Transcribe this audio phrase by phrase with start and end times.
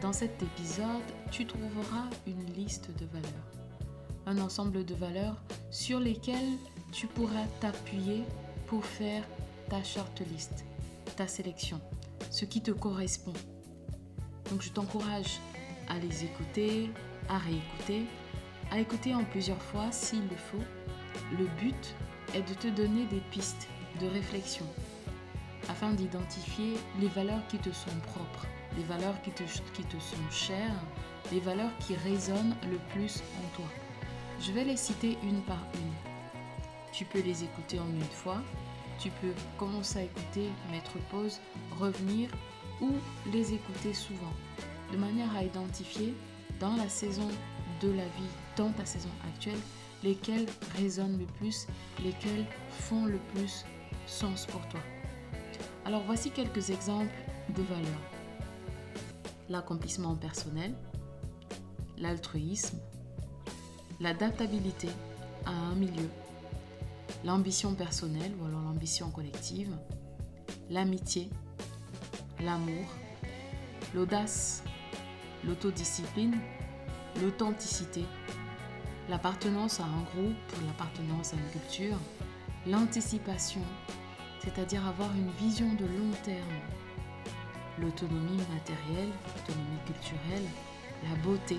[0.00, 3.50] Dans cet épisode, tu trouveras une liste de valeurs.
[4.26, 5.36] Un ensemble de valeurs
[5.72, 6.56] sur lesquelles
[6.92, 8.22] tu pourras t'appuyer
[8.68, 9.24] pour faire
[9.68, 10.64] ta shortlist,
[11.16, 11.80] ta sélection,
[12.30, 13.32] ce qui te correspond.
[14.50, 15.40] Donc je t'encourage
[15.88, 16.90] à les écouter,
[17.28, 18.06] à réécouter,
[18.70, 20.64] à écouter en plusieurs fois s'il le faut.
[21.36, 21.94] Le but
[22.34, 23.66] est de te donner des pistes
[24.00, 24.66] de réflexion
[25.68, 30.80] afin d'identifier les valeurs qui te sont propres, les valeurs qui te, sont chères,
[31.32, 33.66] les valeurs qui résonnent le plus en toi.
[34.40, 36.92] Je vais les citer une par une.
[36.92, 38.40] Tu peux les écouter en une fois,
[38.98, 41.40] tu peux commencer à écouter, mettre pause,
[41.78, 42.30] revenir
[42.80, 42.90] ou
[43.32, 44.32] les écouter souvent,
[44.92, 46.14] de manière à identifier
[46.60, 47.28] dans la saison
[47.80, 49.58] de la vie, dans ta saison actuelle,
[50.02, 50.46] lesquelles
[50.76, 51.66] résonnent le plus,
[52.02, 53.64] lesquelles font le plus
[54.06, 54.80] sens pour toi.
[55.88, 57.14] Alors voici quelques exemples
[57.56, 58.10] de valeurs.
[59.48, 60.74] L'accomplissement personnel,
[61.96, 62.78] l'altruisme,
[63.98, 64.88] l'adaptabilité
[65.46, 66.10] à un milieu,
[67.24, 69.74] l'ambition personnelle ou alors l'ambition collective,
[70.68, 71.30] l'amitié,
[72.42, 72.84] l'amour,
[73.94, 74.62] l'audace,
[75.46, 76.36] l'autodiscipline,
[77.22, 78.04] l'authenticité,
[79.08, 81.96] l'appartenance à un groupe, l'appartenance à une culture,
[82.66, 83.62] l'anticipation,
[84.48, 86.40] c'est-à-dire avoir une vision de long terme,
[87.78, 90.48] l'autonomie matérielle, l'autonomie culturelle,
[91.04, 91.58] la beauté,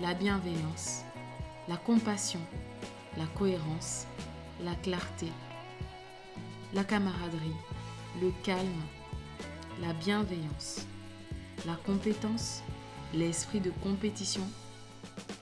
[0.00, 1.02] la bienveillance,
[1.68, 2.40] la compassion,
[3.18, 4.06] la cohérence,
[4.64, 5.30] la clarté,
[6.72, 7.56] la camaraderie,
[8.22, 8.82] le calme,
[9.82, 10.86] la bienveillance,
[11.66, 12.62] la compétence,
[13.12, 14.46] l'esprit de compétition,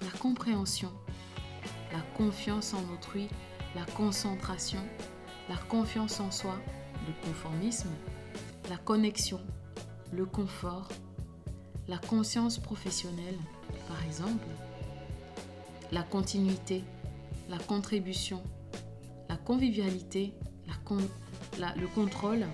[0.02, 0.90] la compréhension,
[1.92, 3.28] la confiance en autrui,
[3.76, 4.80] la concentration,
[5.48, 6.56] la confiance en soi,
[7.06, 7.90] le conformisme,
[8.70, 9.40] la connexion,
[10.12, 10.88] le confort,
[11.88, 13.38] la conscience professionnelle,
[13.88, 14.46] par exemple,
[15.92, 16.82] la continuité,
[17.48, 18.42] la contribution,
[19.28, 20.32] la convivialité,
[21.58, 22.46] le contrôle,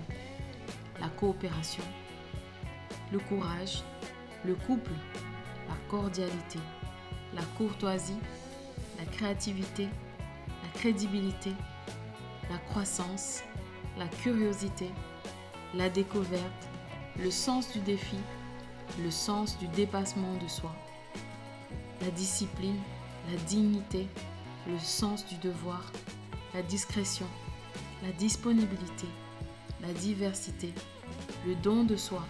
[0.99, 1.83] la coopération,
[3.11, 3.83] le courage,
[4.45, 4.91] le couple,
[5.69, 6.59] la cordialité,
[7.33, 8.19] la courtoisie,
[8.99, 9.87] la créativité,
[10.63, 11.51] la crédibilité,
[12.51, 13.43] la croissance,
[13.97, 14.89] la curiosité,
[15.73, 16.67] la découverte,
[17.17, 18.17] le sens du défi,
[19.01, 20.75] le sens du dépassement de soi,
[22.01, 22.79] la discipline,
[23.31, 24.05] la dignité,
[24.67, 25.93] le sens du devoir,
[26.53, 27.27] la discrétion,
[28.03, 29.07] la disponibilité,
[29.81, 30.73] la diversité,
[31.47, 32.25] le don de soi,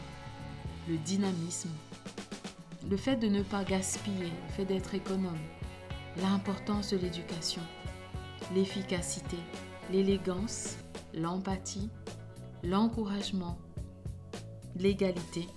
[0.87, 1.71] le dynamisme,
[2.87, 5.41] le fait de ne pas gaspiller, le fait d'être économe,
[6.17, 7.63] l'importance de l'éducation,
[8.53, 9.37] l'efficacité,
[9.91, 10.77] l'élégance,
[11.13, 11.89] l'empathie,
[12.63, 13.57] l'encouragement,
[14.77, 15.47] l'égalité,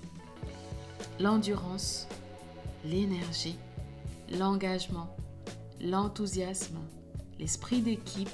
[1.20, 2.08] l'endurance,
[2.84, 3.56] l'énergie,
[4.30, 5.14] l'engagement,
[5.80, 6.80] l'enthousiasme,
[7.38, 8.28] l'esprit d'équipe,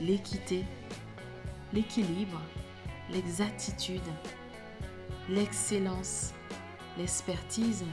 [0.00, 0.64] l'équité,
[1.72, 2.40] l'équilibre,
[3.12, 4.00] l'exactitude,
[5.28, 6.32] l'excellence,
[6.98, 7.84] l'expertise,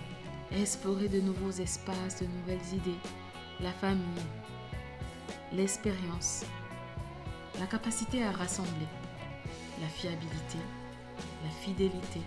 [0.51, 2.99] explorer de nouveaux espaces, de nouvelles idées,
[3.59, 4.23] la famille,
[5.53, 6.43] l'expérience,
[7.59, 8.87] la capacité à rassembler,
[9.81, 10.57] la fiabilité,
[11.43, 12.21] la fidélité,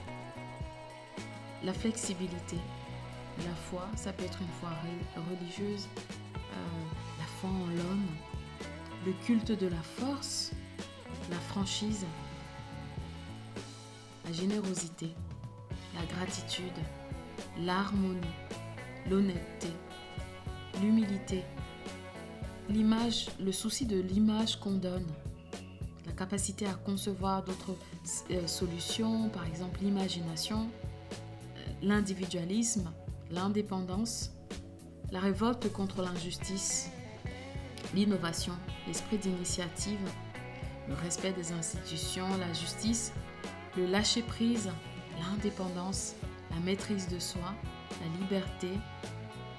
[1.63, 2.57] la flexibilité,
[3.39, 4.71] la foi, ça peut être une foi
[5.31, 5.89] religieuse,
[6.35, 6.57] euh,
[7.19, 8.07] la foi en l'homme,
[9.07, 10.53] le culte de la force,
[11.31, 12.07] la franchise,
[14.27, 15.15] la générosité,
[15.95, 16.79] la gratitude,
[17.59, 18.21] l'harmonie,
[19.09, 19.69] l'honnêteté,
[20.81, 21.45] l'humilité,
[22.71, 25.07] l'image, le souci de l'image qu'on donne,
[26.07, 27.77] la capacité à concevoir d'autres
[28.31, 30.69] euh, solutions, par exemple l'imagination,
[31.13, 32.91] euh, l'individualisme,
[33.31, 34.33] l'indépendance,
[35.11, 36.91] la révolte contre l'injustice,
[37.95, 38.55] l'innovation,
[38.87, 39.99] l'esprit d'initiative,
[40.89, 43.13] le respect des institutions, la justice,
[43.77, 44.71] le lâcher-prise,
[45.19, 46.15] l'indépendance,
[46.51, 47.55] la maîtrise de soi,
[48.01, 48.71] la liberté,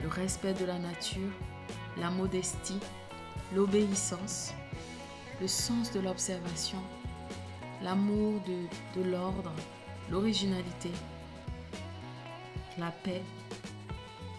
[0.02, 1.32] le respect de la nature,
[1.98, 2.80] la modestie,
[3.56, 4.54] l'obéissance,
[5.42, 6.82] le sens de l'observation,
[7.82, 8.42] l'amour
[8.96, 9.52] de, l'ordre,
[10.10, 10.92] l'originalité,
[12.78, 13.24] la paix,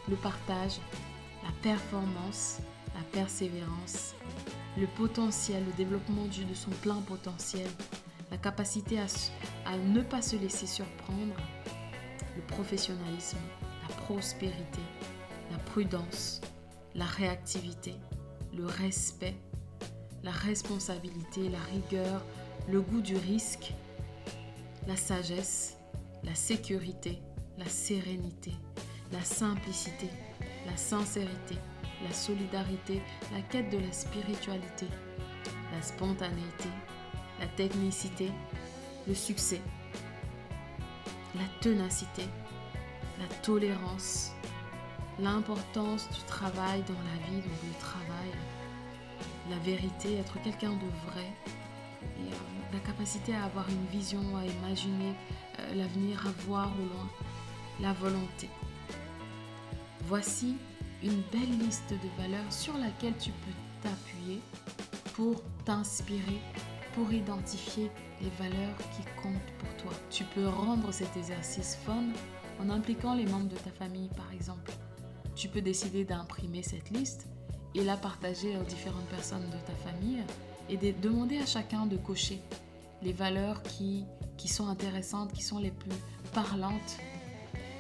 [0.09, 0.79] le partage,
[1.43, 2.59] la performance,
[2.95, 4.15] la persévérance,
[4.79, 7.69] le potentiel, le développement de son plein potentiel,
[8.31, 9.07] la capacité à,
[9.67, 11.37] à ne pas se laisser surprendre,
[12.35, 13.39] le professionnalisme,
[13.89, 14.81] la prospérité,
[15.51, 16.41] la prudence,
[16.95, 17.95] la réactivité,
[18.57, 19.35] le respect,
[20.23, 22.23] la responsabilité, la rigueur,
[22.69, 23.73] le goût du risque,
[24.87, 25.77] la sagesse,
[26.25, 27.19] la sécurité,
[27.59, 28.53] la sérénité,
[29.13, 30.09] la simplicité,
[30.67, 31.57] la sincérité,
[32.03, 33.01] la solidarité,
[33.33, 34.87] la quête de la spiritualité,
[35.73, 36.69] la spontanéité,
[37.41, 38.31] la technicité,
[39.07, 39.61] le succès,
[41.35, 42.23] la ténacité,
[43.19, 44.33] la tolérance,
[45.23, 48.31] l'importance du travail dans la vie, donc le travail,
[49.51, 51.33] la vérité, être quelqu'un de vrai,
[52.03, 55.15] et, euh, la capacité à avoir une vision, à imaginer
[55.61, 57.09] euh, l'avenir, à voir au loin,
[57.81, 58.49] la volonté.
[60.07, 60.57] Voici
[61.03, 64.41] une belle liste de valeurs sur laquelle tu peux t'appuyer
[65.15, 66.41] pour t'inspirer,
[66.95, 67.91] pour identifier
[68.21, 69.93] les valeurs qui comptent pour toi.
[70.11, 72.05] Tu peux rendre cet exercice fun
[72.61, 74.73] en impliquant les membres de ta famille par exemple.
[75.35, 77.27] Tu peux décider d'imprimer cette liste
[77.75, 80.23] et la partager aux différentes personnes de ta famille
[80.69, 82.41] et de demander à chacun de cocher
[83.03, 84.05] les valeurs qui,
[84.37, 85.91] qui sont intéressantes, qui sont les plus
[86.33, 86.99] parlantes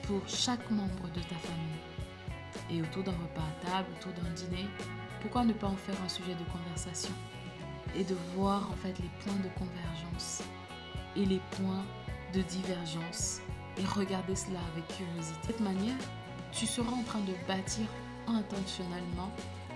[0.03, 1.83] pour chaque membre de ta famille
[2.71, 4.67] et autour d'un repas à table, autour d'un dîner,
[5.21, 7.15] pourquoi ne pas en faire un sujet de conversation
[7.97, 10.43] et de voir en fait les points de convergence
[11.17, 11.85] et les points
[12.35, 13.41] de divergence
[13.79, 15.39] et regarder cela avec curiosité.
[15.43, 15.99] De cette manière,
[16.53, 17.87] tu seras en train de bâtir
[18.27, 19.31] intentionnellement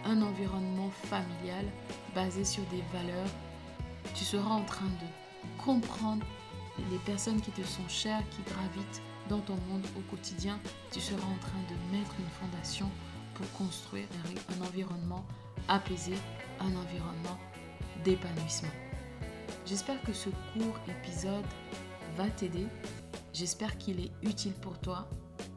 [0.04, 1.64] un environnement familial
[2.14, 3.30] basé sur des valeurs.
[4.14, 6.24] Tu seras en train de comprendre
[6.90, 10.60] les personnes qui te sont chères, qui gravitent dans ton monde au quotidien,
[10.92, 12.88] tu seras en train de mettre une fondation
[13.34, 14.06] pour construire
[14.56, 15.24] un environnement
[15.68, 16.14] apaisé,
[16.60, 17.38] un environnement
[18.04, 18.70] d'épanouissement.
[19.66, 21.44] J'espère que ce court épisode
[22.16, 22.66] va t'aider.
[23.32, 25.08] J'espère qu'il est utile pour toi.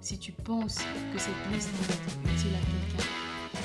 [0.01, 0.78] Si tu penses
[1.13, 3.06] que cette liste va être utile à quelqu'un,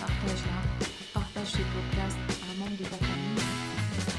[0.01, 0.87] partage-la.
[1.13, 3.45] Partage ce podcast à un membre de ta famille.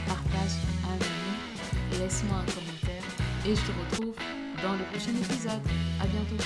[0.08, 2.00] Partage à un ami.
[2.00, 3.04] Laisse-moi un commentaire.
[3.46, 4.16] Et je te retrouve
[4.64, 5.62] dans le prochain épisode.
[6.02, 6.44] À bientôt.